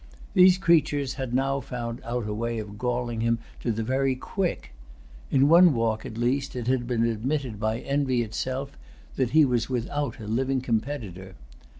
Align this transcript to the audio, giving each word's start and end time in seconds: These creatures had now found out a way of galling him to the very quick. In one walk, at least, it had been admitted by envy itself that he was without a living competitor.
These 0.33 0.57
creatures 0.57 1.13
had 1.13 1.31
now 1.31 1.59
found 1.59 2.01
out 2.03 2.27
a 2.27 2.33
way 2.33 2.57
of 2.57 2.79
galling 2.79 3.21
him 3.21 3.37
to 3.59 3.71
the 3.71 3.83
very 3.83 4.15
quick. 4.15 4.71
In 5.29 5.47
one 5.47 5.75
walk, 5.75 6.07
at 6.07 6.17
least, 6.17 6.55
it 6.55 6.65
had 6.65 6.87
been 6.87 7.05
admitted 7.05 7.59
by 7.59 7.81
envy 7.81 8.23
itself 8.23 8.75
that 9.15 9.29
he 9.29 9.45
was 9.45 9.69
without 9.69 10.19
a 10.19 10.25
living 10.25 10.59
competitor. 10.59 11.35